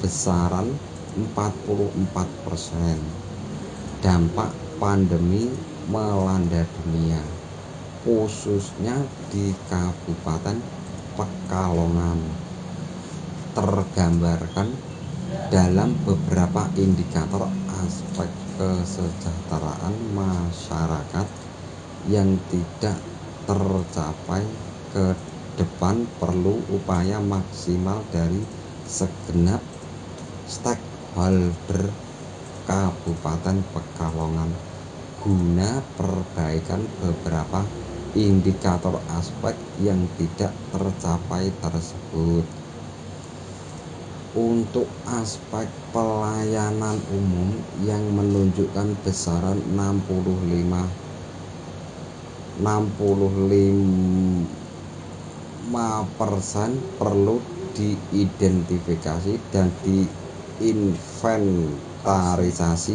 besaran 0.00 0.72
44 1.36 1.92
persen. 2.48 2.98
Dampak 4.00 4.48
pandemi 4.80 5.52
melanda 5.92 6.64
dunia, 6.80 7.20
khususnya 8.08 8.96
di 9.28 9.52
Kabupaten 9.68 10.56
Pekalongan, 11.20 12.16
tergambarkan 13.52 14.72
dalam 15.52 15.92
beberapa 16.08 16.64
indikator 16.80 17.44
aspek 17.84 18.30
kesejahteraan 18.56 19.92
masyarakat 20.16 21.26
yang 22.08 22.40
tidak 22.48 22.96
tercapai 23.44 24.48
ke 24.96 25.12
depan 25.60 26.08
perlu 26.16 26.56
upaya 26.72 27.20
maksimal 27.20 28.00
dari 28.08 28.40
segenap 28.88 29.60
stakeholder 30.50 31.86
Kabupaten 32.66 33.62
Pekalongan 33.70 34.50
guna 35.22 35.78
perbaikan 35.94 36.82
beberapa 36.98 37.62
indikator 38.18 38.98
aspek 39.14 39.54
yang 39.78 40.10
tidak 40.18 40.50
tercapai 40.74 41.54
tersebut 41.62 42.42
untuk 44.34 44.90
aspek 45.06 45.70
pelayanan 45.94 46.98
umum 47.14 47.54
yang 47.86 48.02
menunjukkan 48.10 48.94
besaran 49.06 49.58
65 49.70 50.82
65 52.58 54.50
persen 56.18 56.70
perlu 56.98 57.38
diidentifikasi 57.74 59.34
dan 59.54 59.70
di 59.86 60.06
inventarisasi 60.68 62.94